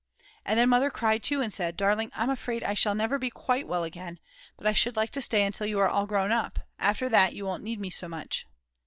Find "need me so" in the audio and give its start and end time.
7.61-8.07